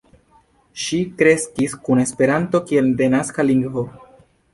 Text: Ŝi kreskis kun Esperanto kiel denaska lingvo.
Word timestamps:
Ŝi 0.83 1.01
kreskis 1.19 1.75
kun 1.87 2.01
Esperanto 2.05 2.61
kiel 2.71 2.89
denaska 3.03 3.47
lingvo. 3.51 3.85